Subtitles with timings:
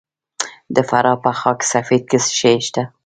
[0.75, 2.83] د فراه په خاک سفید کې څه شی شته؟